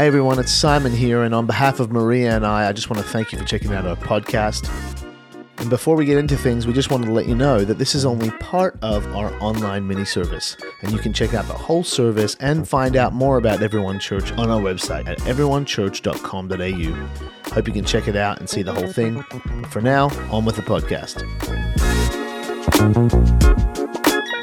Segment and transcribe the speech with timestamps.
[0.00, 3.02] Hey everyone, it's Simon here, and on behalf of Maria and I, I just want
[3.02, 4.66] to thank you for checking out our podcast.
[5.58, 7.94] And before we get into things, we just wanted to let you know that this
[7.94, 11.84] is only part of our online mini service, and you can check out the whole
[11.84, 17.52] service and find out more about Everyone Church on our website at everyonechurch.com.au.
[17.52, 19.22] Hope you can check it out and see the whole thing.
[19.30, 21.18] But for now, on with the podcast.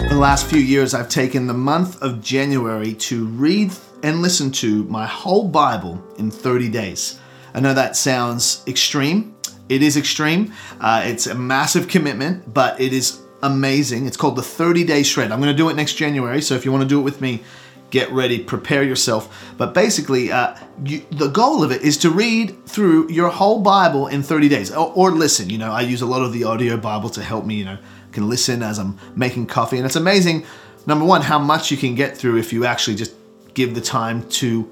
[0.07, 3.71] The last few years, I've taken the month of January to read
[4.03, 7.19] and listen to my whole Bible in 30 days.
[7.53, 9.35] I know that sounds extreme.
[9.69, 10.53] It is extreme.
[10.79, 14.05] Uh, it's a massive commitment, but it is amazing.
[14.05, 15.31] It's called the 30 Day Shred.
[15.31, 17.21] I'm going to do it next January, so if you want to do it with
[17.21, 17.43] me,
[17.89, 19.53] get ready, prepare yourself.
[19.57, 24.07] But basically, uh, you, the goal of it is to read through your whole Bible
[24.07, 25.49] in 30 days, or, or, listen.
[25.49, 27.55] You know, I use a lot of the audio Bible to help me.
[27.55, 27.77] You know,
[28.11, 30.45] can listen as I'm making coffee, and it's amazing.
[30.85, 33.13] Number one, how much you can get through if you actually just
[33.57, 34.71] give the time to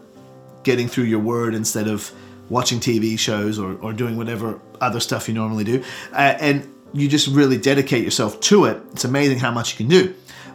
[0.62, 2.12] getting through your word instead of
[2.49, 5.84] watching TV shows or, or doing whatever other stuff you normally do.
[6.13, 8.79] Uh, and you just really dedicate yourself to it.
[8.91, 10.13] It's amazing how much you can do.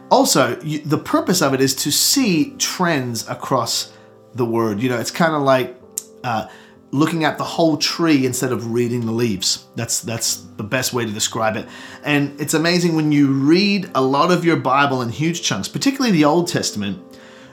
[0.09, 3.91] Also, you, the purpose of it is to see trends across
[4.33, 4.81] the word.
[4.81, 5.75] You know, it's kind of like
[6.23, 6.47] uh,
[6.91, 9.65] looking at the whole tree instead of reading the leaves.
[9.75, 11.67] That's that's the best way to describe it.
[12.05, 16.11] And it's amazing when you read a lot of your Bible in huge chunks, particularly
[16.11, 17.10] the Old Testament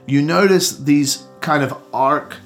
[0.08, 2.36] you notice these kind of arc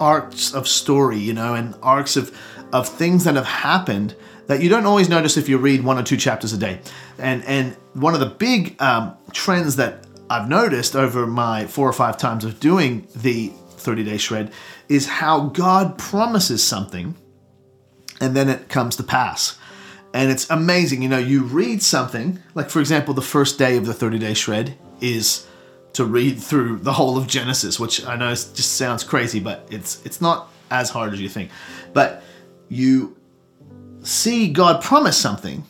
[0.00, 2.36] arcs of story, you know, and arcs of
[2.72, 4.14] of things that have happened
[4.46, 6.80] that you don't always notice if you read one or two chapters a day.
[7.18, 11.92] And and one of the big um, trends that I've noticed over my four or
[11.92, 14.52] five times of doing the 30 day shred
[14.88, 17.14] is how God promises something
[18.20, 19.58] and then it comes to pass.
[20.14, 21.02] And it's amazing.
[21.02, 24.34] You know, you read something, like for example, the first day of the 30 day
[24.34, 25.46] shred is
[25.94, 30.04] to read through the whole of Genesis, which I know just sounds crazy, but it's
[30.04, 31.50] it's not as hard as you think.
[31.92, 32.22] But
[32.68, 33.16] you
[34.02, 35.64] see God promise something,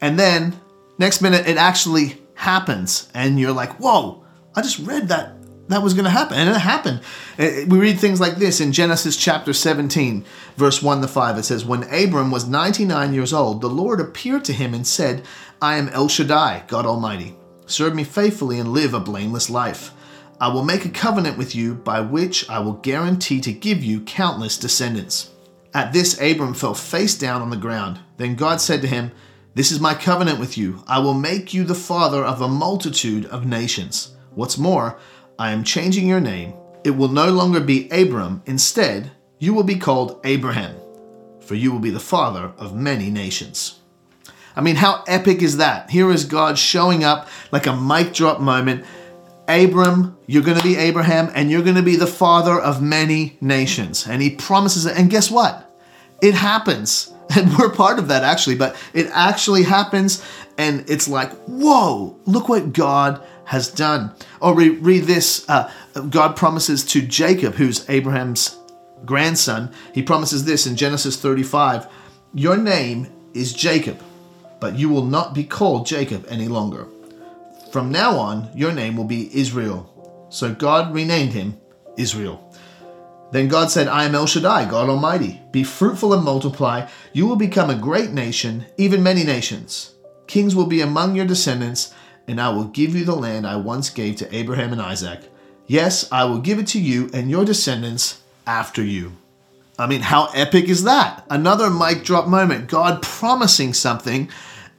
[0.00, 0.58] and then
[0.98, 4.24] next minute it actually happens, and you're like, "Whoa!
[4.54, 5.34] I just read that
[5.68, 7.00] that was going to happen, and it happened."
[7.38, 10.24] Uh, we read things like this in Genesis chapter 17,
[10.56, 11.36] verse 1 to 5.
[11.36, 15.22] It says, "When Abram was 99 years old, the Lord appeared to him and said,
[15.60, 17.36] I am El Shaddai, God Almighty."
[17.70, 19.92] Serve me faithfully and live a blameless life.
[20.40, 24.00] I will make a covenant with you by which I will guarantee to give you
[24.00, 25.30] countless descendants.
[25.72, 28.00] At this, Abram fell face down on the ground.
[28.16, 29.12] Then God said to him,
[29.54, 30.82] This is my covenant with you.
[30.88, 34.16] I will make you the father of a multitude of nations.
[34.34, 34.98] What's more,
[35.38, 36.54] I am changing your name.
[36.82, 38.42] It will no longer be Abram.
[38.46, 40.74] Instead, you will be called Abraham,
[41.40, 43.79] for you will be the father of many nations.
[44.60, 45.88] I mean, how epic is that?
[45.88, 48.84] Here is God showing up like a mic drop moment.
[49.48, 53.38] Abram, you're going to be Abraham, and you're going to be the father of many
[53.40, 54.06] nations.
[54.06, 54.98] And he promises it.
[54.98, 55.74] And guess what?
[56.20, 57.10] It happens.
[57.36, 60.20] And we're part of that actually, but it actually happens.
[60.58, 64.12] And it's like, whoa, look what God has done.
[64.40, 65.70] Or re- read this uh,
[66.10, 68.58] God promises to Jacob, who's Abraham's
[69.04, 71.86] grandson, he promises this in Genesis 35
[72.34, 74.02] Your name is Jacob
[74.60, 76.86] but you will not be called Jacob any longer.
[77.72, 79.86] From now on, your name will be Israel.
[80.30, 81.58] So God renamed him
[81.96, 82.46] Israel.
[83.32, 85.40] Then God said, I am El Shaddai, God Almighty.
[85.52, 86.88] Be fruitful and multiply.
[87.12, 89.94] You will become a great nation, even many nations.
[90.26, 91.94] Kings will be among your descendants,
[92.26, 95.20] and I will give you the land I once gave to Abraham and Isaac.
[95.66, 99.12] Yes, I will give it to you and your descendants after you.
[99.80, 101.24] I mean, how epic is that?
[101.30, 102.68] Another mic drop moment.
[102.68, 104.30] God promising something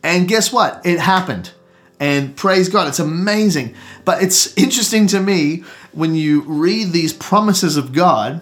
[0.03, 0.85] and guess what?
[0.85, 1.51] It happened.
[1.99, 3.75] And praise God, it's amazing.
[4.05, 8.41] But it's interesting to me when you read these promises of God,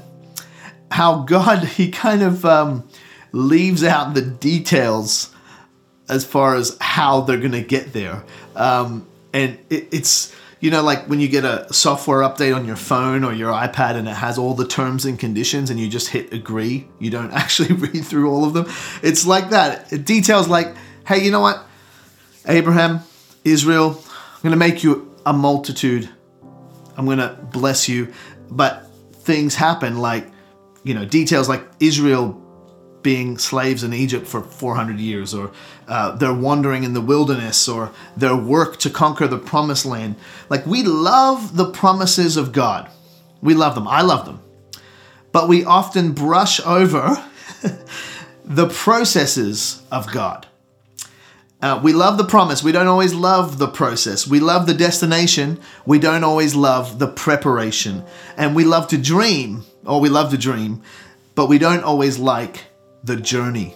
[0.92, 2.88] how God, He kind of um,
[3.32, 5.34] leaves out the details
[6.08, 8.24] as far as how they're going to get there.
[8.56, 12.76] Um, and it, it's, you know, like when you get a software update on your
[12.76, 16.10] phone or your iPad and it has all the terms and conditions and you just
[16.10, 18.66] hit agree, you don't actually read through all of them.
[19.02, 19.92] It's like that.
[19.94, 20.76] It details like,
[21.08, 21.66] hey, you know what?
[22.48, 23.02] Abraham,
[23.44, 26.10] Israel, I'm going to make you a multitude.
[26.98, 28.14] I'm going to bless you.
[28.50, 30.30] But things happen like,
[30.84, 32.42] you know, details like Israel
[33.02, 35.52] being slaves in Egypt for 400 years, or
[35.88, 40.16] uh, their wandering in the wilderness, or their work to conquer the promised land.
[40.50, 42.90] Like, we love the promises of God.
[43.42, 43.88] We love them.
[43.88, 44.42] I love them.
[45.32, 47.24] But we often brush over
[48.44, 50.48] the processes of God.
[51.62, 52.64] Uh, we love the promise.
[52.64, 54.26] We don't always love the process.
[54.26, 55.60] We love the destination.
[55.86, 58.04] We don't always love the preparation.
[58.38, 60.82] And we love to dream, or we love to dream,
[61.36, 62.69] but we don't always like
[63.04, 63.76] the journey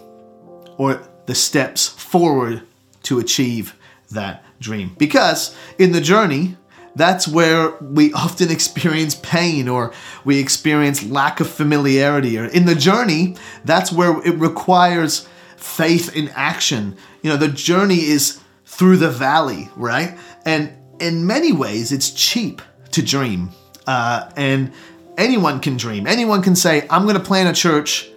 [0.77, 2.63] or the steps forward
[3.03, 3.75] to achieve
[4.11, 4.95] that dream.
[4.97, 6.57] Because in the journey,
[6.95, 9.93] that's where we often experience pain or
[10.23, 12.37] we experience lack of familiarity.
[12.37, 13.35] Or in the journey,
[13.65, 15.27] that's where it requires
[15.57, 16.97] faith in action.
[17.21, 20.17] You know, the journey is through the valley, right?
[20.45, 22.61] And in many ways, it's cheap
[22.91, 23.51] to dream.
[23.87, 24.71] Uh, and
[25.17, 26.07] anyone can dream.
[26.07, 28.09] Anyone can say, I'm going to plant a church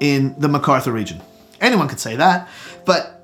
[0.00, 1.20] in the Macarthur region.
[1.60, 2.48] Anyone could say that.
[2.84, 3.18] But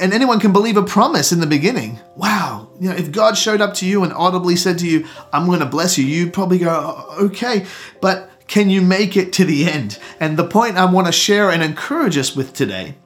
[0.00, 2.00] and anyone can believe a promise in the beginning.
[2.16, 5.46] Wow, you know, if God showed up to you and audibly said to you, I'm
[5.46, 7.66] going to bless you, you'd probably go, okay,
[8.00, 10.00] but can you make it to the end?
[10.18, 12.96] And the point I want to share and encourage us with today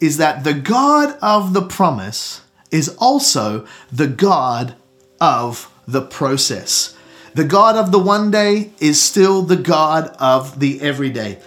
[0.00, 4.76] is that the God of the promise is also the God
[5.20, 6.96] of the process.
[7.34, 11.38] The God of the one day is still the God of the everyday.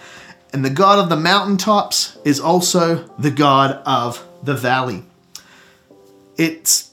[0.52, 5.02] And the God of the mountaintops is also the God of the valley.
[6.36, 6.90] It's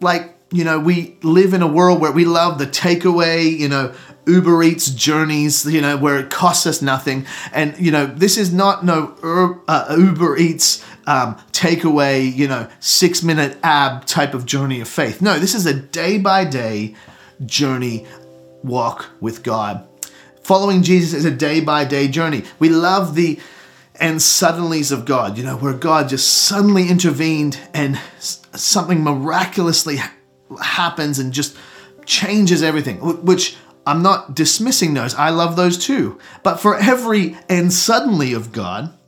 [0.00, 3.94] like, you know, we live in a world where we love the takeaway, you know,
[4.26, 7.26] Uber Eats journeys, you know, where it costs us nothing.
[7.52, 9.14] And, you know, this is not no
[9.66, 15.22] uh, Uber Eats um, takeaway, you know, six minute ab type of journey of faith.
[15.22, 16.94] No, this is a day by day
[17.46, 18.06] journey
[18.62, 19.87] walk with God.
[20.48, 22.42] Following Jesus is a day by day journey.
[22.58, 23.38] We love the
[23.96, 29.98] and suddenlies of God, you know, where God just suddenly intervened and something miraculously
[30.58, 31.54] happens and just
[32.06, 32.96] changes everything,
[33.26, 35.14] which I'm not dismissing those.
[35.14, 36.18] I love those too.
[36.42, 38.98] But for every and suddenly of God,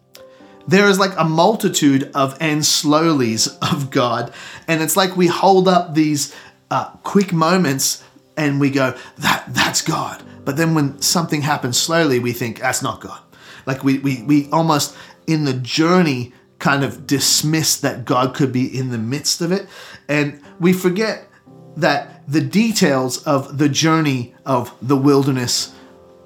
[0.68, 4.30] there is like a multitude of and slowlies of God.
[4.68, 6.36] And it's like we hold up these
[6.70, 8.04] uh, quick moments
[8.40, 10.22] and we go, that that's God.
[10.44, 13.20] But then when something happens slowly, we think that's not God.
[13.66, 14.96] Like we, we, we almost
[15.26, 19.68] in the journey kind of dismiss that God could be in the midst of it.
[20.08, 21.28] And we forget
[21.76, 25.74] that the details of the journey of the wilderness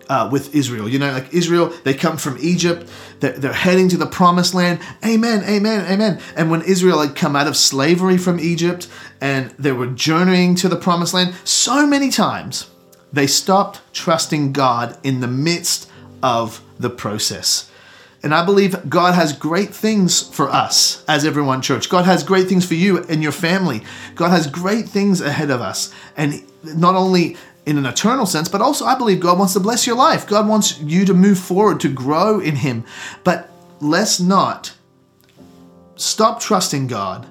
[0.09, 0.89] uh, with Israel.
[0.89, 2.91] You know, like Israel, they come from Egypt,
[3.21, 4.81] they're, they're, heading to the promised land.
[5.05, 6.21] Amen, amen, amen.
[6.37, 8.89] And when Israel had come out of slavery from Egypt
[9.21, 12.69] and they were journeying to the promised land, so many times
[13.13, 15.91] they stopped trusting God in the midst
[16.23, 17.71] of the process.
[18.25, 21.91] And I believe God has great things for us as Everyone Church.
[21.91, 23.83] God has great things for you and your family.
[24.15, 25.93] God has great things ahead of us.
[26.17, 27.37] And not only
[27.67, 30.27] in an eternal sense, but also I believe God wants to bless your life.
[30.27, 32.85] God wants you to move forward, to grow in Him.
[33.23, 33.51] But
[33.81, 34.75] let's not
[35.97, 37.27] stop trusting God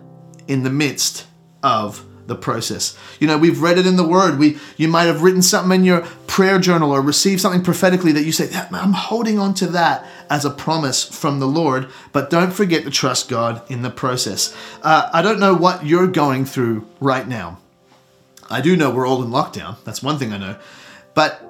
[0.48, 1.28] in the midst
[1.62, 2.98] of the process.
[3.20, 4.40] You know, we've read it in the Word.
[4.40, 8.24] We, you might have written something in your prayer journal or received something prophetically that
[8.24, 12.54] you say, "I'm holding on to that as a promise from the Lord." But don't
[12.54, 14.56] forget to trust God in the process.
[14.82, 17.60] Uh, I don't know what you're going through right now.
[18.54, 19.84] I do know we're all in lockdown.
[19.84, 20.58] That's one thing I know.
[21.16, 21.42] But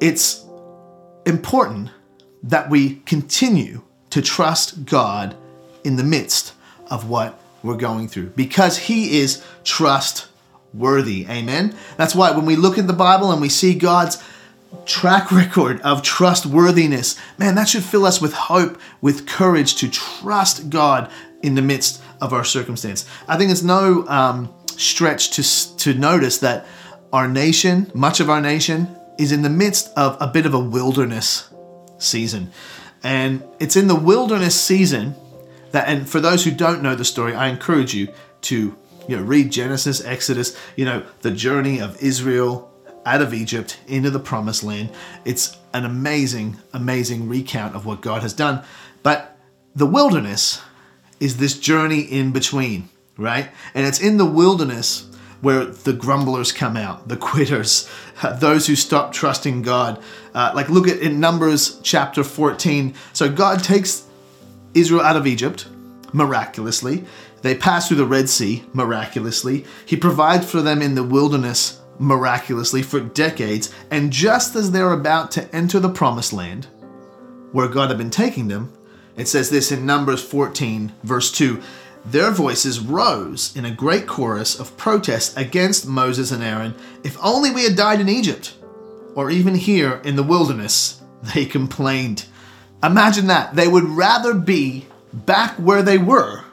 [0.00, 0.44] it's
[1.24, 1.90] important
[2.42, 5.36] that we continue to trust God
[5.84, 6.54] in the midst
[6.90, 11.26] of what we're going through because He is trustworthy.
[11.28, 11.76] Amen.
[11.96, 14.22] That's why when we look at the Bible and we see God's
[14.84, 20.70] track record of trustworthiness, man, that should fill us with hope, with courage to trust
[20.70, 21.10] God
[21.42, 23.06] in the midst of our circumstance.
[23.28, 26.66] I think it's no um, stretch to, to notice that
[27.12, 30.58] our nation, much of our nation, is in the midst of a bit of a
[30.58, 31.50] wilderness
[31.98, 32.50] season.
[33.02, 35.14] And it's in the wilderness season
[35.72, 38.08] that and for those who don't know the story, I encourage you
[38.42, 38.76] to
[39.08, 42.72] you know read Genesis, Exodus, you know, the journey of Israel
[43.04, 44.90] out of Egypt into the promised land.
[45.24, 48.62] It's an amazing, amazing recount of what God has done.
[49.02, 49.36] But
[49.74, 50.60] the wilderness
[51.20, 53.50] is this journey in between, right?
[53.74, 55.06] And it's in the wilderness
[55.40, 57.88] where the grumblers come out, the quitters,
[58.38, 60.02] those who stop trusting God.
[60.34, 62.94] Uh, like look at in Numbers chapter 14.
[63.12, 64.06] So God takes
[64.74, 65.68] Israel out of Egypt
[66.12, 67.04] miraculously.
[67.42, 69.64] They pass through the Red Sea miraculously.
[69.86, 73.72] He provides for them in the wilderness miraculously for decades.
[73.90, 76.66] And just as they're about to enter the promised land,
[77.52, 78.72] where God had been taking them,
[79.16, 81.62] it says this in Numbers 14, verse 2
[82.10, 86.74] Their voices rose in a great chorus of protest against Moses and Aaron.
[87.04, 88.56] If only we had died in Egypt,
[89.14, 91.02] or even here in the wilderness,
[91.34, 92.24] they complained.
[92.82, 93.56] Imagine that.
[93.56, 96.44] They would rather be back where they were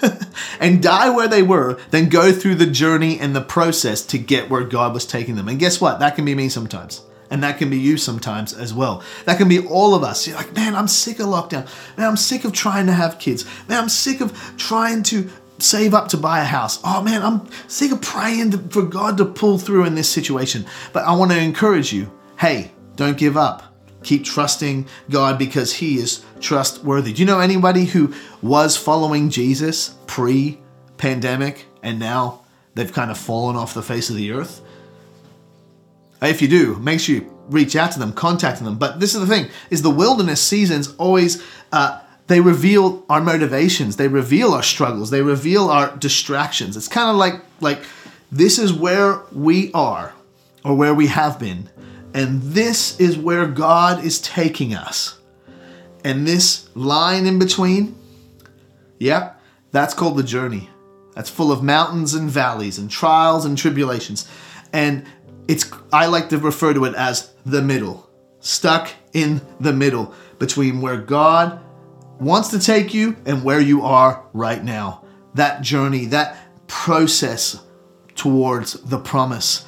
[0.60, 4.48] and die where they were than go through the journey and the process to get
[4.48, 5.48] where God was taking them.
[5.48, 5.98] And guess what?
[5.98, 7.02] That can be me sometimes.
[7.30, 9.02] And that can be you sometimes as well.
[9.26, 10.26] That can be all of us.
[10.26, 11.68] You're like, man, I'm sick of lockdown.
[11.96, 13.44] Man, I'm sick of trying to have kids.
[13.68, 16.80] Man, I'm sick of trying to save up to buy a house.
[16.84, 20.66] Oh man, I'm sick of praying for God to pull through in this situation.
[20.92, 23.64] But I want to encourage you hey, don't give up.
[24.04, 27.12] Keep trusting God because He is trustworthy.
[27.12, 30.60] Do you know anybody who was following Jesus pre
[30.98, 32.44] pandemic and now
[32.74, 34.62] they've kind of fallen off the face of the earth?
[36.20, 38.76] If you do, make sure you reach out to them, contact them.
[38.76, 43.96] But this is the thing: is the wilderness seasons always uh, they reveal our motivations,
[43.96, 46.76] they reveal our struggles, they reveal our distractions.
[46.76, 47.82] It's kind of like like
[48.30, 50.12] this is where we are
[50.64, 51.70] or where we have been,
[52.14, 55.18] and this is where God is taking us.
[56.04, 57.96] And this line in between,
[58.98, 59.40] yep,
[59.72, 60.70] that's called the journey.
[61.14, 64.28] That's full of mountains and valleys and trials and tribulations.
[64.72, 65.04] And
[65.48, 68.08] it's I like to refer to it as the middle.
[68.40, 71.60] Stuck in the middle between where God
[72.20, 75.04] wants to take you and where you are right now.
[75.34, 76.36] That journey, that
[76.68, 77.60] process
[78.14, 79.64] towards the promise.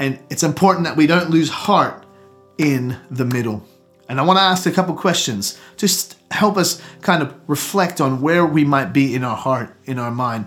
[0.00, 2.06] And it's important that we don't lose heart
[2.56, 3.66] in the middle.
[4.08, 8.22] And I want to ask a couple questions, just help us kind of reflect on
[8.22, 10.46] where we might be in our heart, in our mind.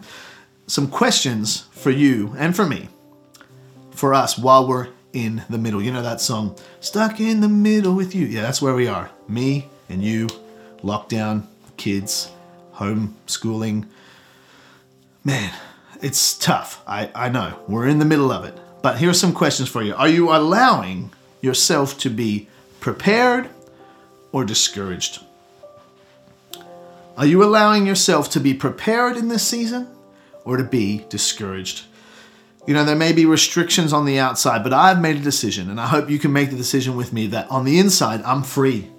[0.65, 2.89] Some questions for you and for me
[4.01, 5.79] for us while we're in the middle.
[5.79, 8.25] You know that song, Stuck in the Middle with You?
[8.25, 9.11] Yeah, that's where we are.
[9.27, 10.25] Me and you,
[10.81, 11.45] lockdown,
[11.77, 12.31] kids,
[12.73, 13.87] homeschooling.
[15.23, 15.53] Man,
[16.01, 16.81] it's tough.
[16.87, 17.59] I, I know.
[17.67, 18.57] We're in the middle of it.
[18.81, 19.93] But here are some questions for you.
[19.93, 22.47] Are you allowing yourself to be
[22.79, 23.51] prepared
[24.31, 25.23] or discouraged?
[27.15, 29.87] Are you allowing yourself to be prepared in this season
[30.43, 31.85] or to be discouraged?
[32.67, 35.81] You know, there may be restrictions on the outside, but I've made a decision, and
[35.81, 38.91] I hope you can make the decision with me that on the inside, I'm free.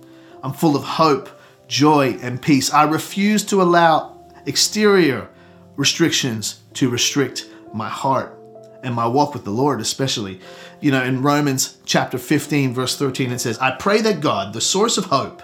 [0.43, 1.29] I'm full of hope,
[1.69, 2.73] joy, and peace.
[2.73, 5.29] I refuse to allow exterior
[5.77, 8.37] restrictions to restrict my heart
[8.83, 10.41] and my walk with the Lord, especially.
[10.81, 14.61] You know, in Romans chapter 15, verse 13, it says, I pray that God, the
[14.61, 15.41] source of hope,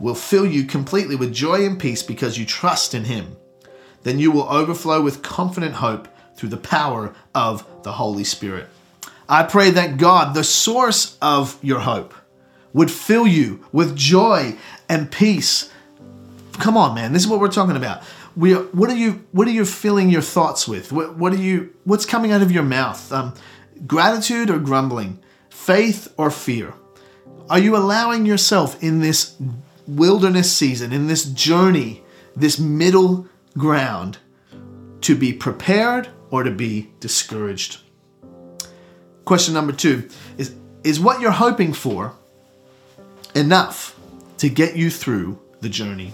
[0.00, 3.36] will fill you completely with joy and peace because you trust in Him.
[4.04, 6.08] Then you will overflow with confident hope
[6.42, 8.68] through the power of the Holy Spirit.
[9.28, 12.14] I pray that God, the source of your hope,
[12.72, 14.56] would fill you with joy
[14.88, 15.70] and peace.
[16.54, 17.12] Come on, man.
[17.12, 18.02] This is what we're talking about.
[18.34, 20.90] We are, what are you what are you filling your thoughts with?
[20.90, 23.12] What, what are you what's coming out of your mouth?
[23.12, 23.34] Um,
[23.86, 25.20] gratitude or grumbling?
[25.48, 26.74] Faith or fear?
[27.48, 29.36] Are you allowing yourself in this
[29.86, 32.02] wilderness season, in this journey,
[32.34, 34.18] this middle ground,
[35.02, 37.78] to be prepared or to be discouraged.
[39.24, 42.14] Question number two is Is what you're hoping for
[43.36, 43.96] enough
[44.38, 46.12] to get you through the journey?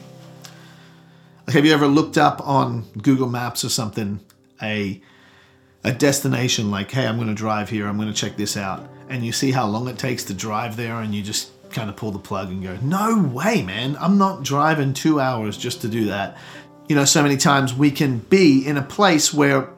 [1.46, 4.20] Like, have you ever looked up on Google Maps or something
[4.60, 5.00] a
[5.84, 8.87] a destination like, hey, I'm going to drive here, I'm going to check this out,
[9.08, 11.96] and you see how long it takes to drive there, and you just kind of
[11.96, 15.88] pull the plug and go, no way, man, I'm not driving two hours just to
[15.88, 16.37] do that.
[16.88, 19.70] You know, so many times we can be in a place where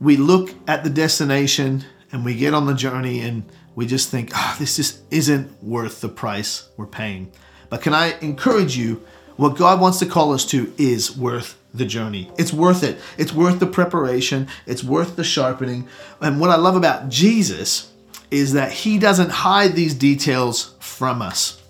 [0.00, 4.30] we look at the destination and we get on the journey and we just think,
[4.34, 7.30] oh, this just isn't worth the price we're paying.
[7.68, 9.04] But can I encourage you?
[9.36, 12.30] What God wants to call us to is worth the journey.
[12.36, 12.98] It's worth it.
[13.16, 14.48] It's worth the preparation.
[14.66, 15.86] It's worth the sharpening.
[16.20, 17.92] And what I love about Jesus
[18.30, 21.62] is that he doesn't hide these details from us.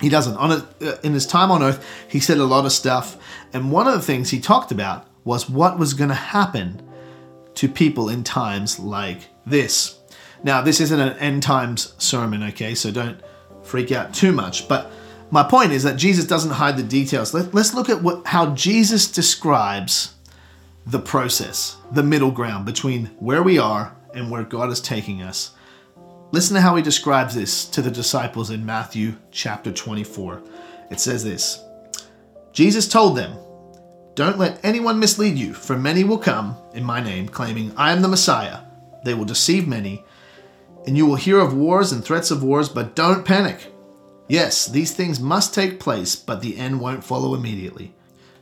[0.00, 0.36] He doesn't.
[0.36, 3.16] On a, uh, in his time on earth, he said a lot of stuff.
[3.52, 6.87] And one of the things he talked about was what was going to happen
[7.58, 9.98] to people in times like this.
[10.44, 13.20] Now, this isn't an end times sermon, okay, so don't
[13.64, 14.68] freak out too much.
[14.68, 14.92] But
[15.32, 17.34] my point is that Jesus doesn't hide the details.
[17.34, 20.14] Let, us look at what, how Jesus describes
[20.86, 25.50] the process, the middle ground between where we are and where God is taking us.
[26.30, 30.42] Listen to how he describes this to the disciples in Matthew chapter 24.
[30.92, 31.60] It says this
[32.52, 33.36] Jesus told them,
[34.18, 38.02] don't let anyone mislead you, for many will come in my name, claiming, I am
[38.02, 38.62] the Messiah.
[39.04, 40.04] They will deceive many,
[40.88, 43.72] and you will hear of wars and threats of wars, but don't panic.
[44.26, 47.94] Yes, these things must take place, but the end won't follow immediately.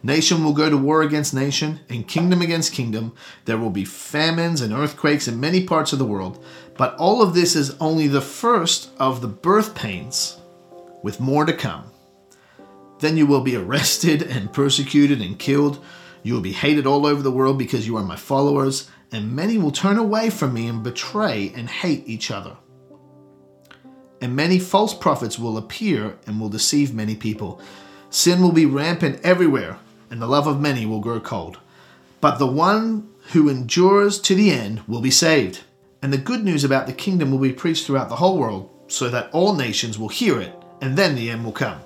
[0.03, 3.15] Nation will go to war against nation, and kingdom against kingdom.
[3.45, 6.43] There will be famines and earthquakes in many parts of the world,
[6.79, 10.39] but all of this is only the first of the birth pains,
[11.03, 11.91] with more to come.
[12.99, 15.85] Then you will be arrested and persecuted and killed.
[16.23, 19.59] You will be hated all over the world because you are my followers, and many
[19.59, 22.57] will turn away from me and betray and hate each other.
[24.21, 27.61] And many false prophets will appear and will deceive many people.
[28.09, 29.79] Sin will be rampant everywhere,
[30.11, 31.59] and the love of many will grow cold.
[32.21, 35.61] But the one who endures to the end will be saved.
[36.01, 39.09] And the good news about the kingdom will be preached throughout the whole world, so
[39.11, 41.81] that all nations will hear it, and then the end will come.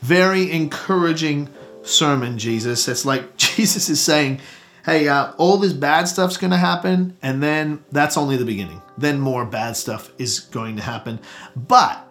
[0.00, 1.48] Very encouraging
[1.82, 2.86] sermon, Jesus.
[2.88, 4.40] It's like Jesus is saying,
[4.84, 8.80] hey, uh, all this bad stuff's going to happen, and then that's only the beginning.
[8.96, 11.20] Then more bad stuff is going to happen.
[11.54, 12.06] But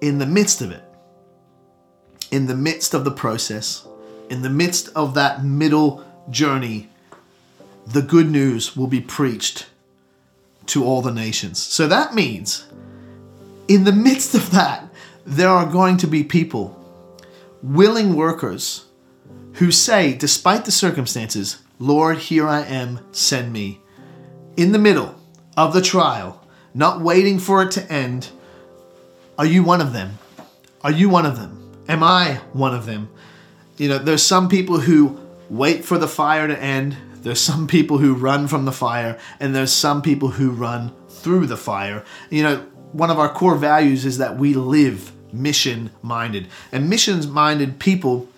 [0.00, 0.82] in the midst of it,
[2.30, 3.86] in the midst of the process,
[4.28, 6.90] in the midst of that middle journey,
[7.86, 9.66] the good news will be preached
[10.66, 11.62] to all the nations.
[11.62, 12.66] So that means,
[13.66, 14.86] in the midst of that,
[15.24, 16.77] there are going to be people,
[17.62, 18.86] willing workers,
[19.54, 23.80] who say, despite the circumstances, Lord, here I am, send me.
[24.56, 25.14] In the middle
[25.56, 28.30] of the trial, not waiting for it to end,
[29.36, 30.18] are you one of them?
[30.82, 31.72] Are you one of them?
[31.88, 33.08] Am I one of them?
[33.76, 37.98] You know, there's some people who wait for the fire to end, there's some people
[37.98, 42.04] who run from the fire, and there's some people who run through the fire.
[42.30, 42.56] You know,
[42.92, 46.48] one of our core values is that we live mission minded.
[46.72, 48.28] And missions minded people,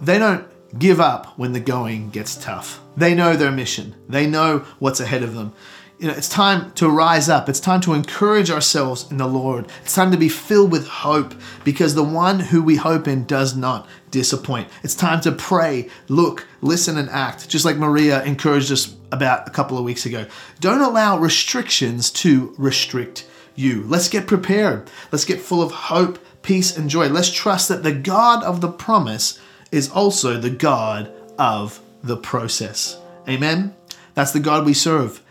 [0.00, 0.46] they don't
[0.78, 2.80] give up when the going gets tough.
[2.96, 5.52] They know their mission, they know what's ahead of them.
[5.98, 7.48] You know, it's time to rise up.
[7.48, 9.66] It's time to encourage ourselves in the Lord.
[9.82, 13.56] It's time to be filled with hope because the one who we hope in does
[13.56, 14.68] not disappoint.
[14.84, 19.50] It's time to pray, look, listen, and act, just like Maria encouraged us about a
[19.50, 20.26] couple of weeks ago.
[20.60, 23.27] Don't allow restrictions to restrict
[23.58, 23.82] you.
[23.84, 24.90] Let's get prepared.
[25.10, 27.08] Let's get full of hope, peace, and joy.
[27.08, 32.98] Let's trust that the God of the promise is also the God of the process.
[33.28, 33.74] Amen?
[34.14, 35.22] That's the God we serve.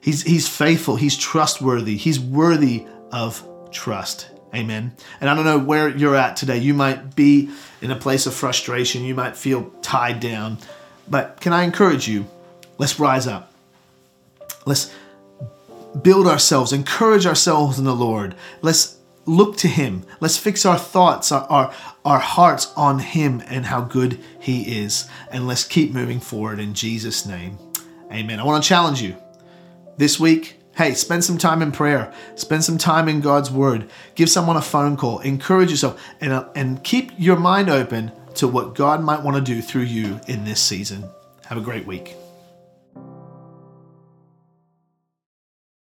[0.00, 4.30] He's, he's faithful, He's trustworthy, He's worthy of trust.
[4.54, 4.92] Amen.
[5.20, 6.58] And I don't know where you're at today.
[6.58, 7.50] You might be
[7.80, 10.58] in a place of frustration, you might feel tied down.
[11.08, 12.26] But can I encourage you?
[12.78, 13.52] Let's rise up.
[14.64, 14.92] Let's
[16.02, 18.34] build ourselves, encourage ourselves in the Lord.
[18.62, 20.04] Let's look to Him.
[20.20, 21.74] Let's fix our thoughts, our, our,
[22.04, 25.08] our hearts on Him and how good He is.
[25.30, 27.58] And let's keep moving forward in Jesus' name.
[28.12, 28.40] Amen.
[28.40, 29.16] I want to challenge you
[29.96, 30.56] this week.
[30.76, 32.12] Hey, spend some time in prayer.
[32.36, 33.90] Spend some time in God's Word.
[34.14, 35.18] Give someone a phone call.
[35.20, 39.42] Encourage yourself and, uh, and keep your mind open to what God might want to
[39.42, 41.04] do through you in this season.
[41.46, 42.16] Have a great week.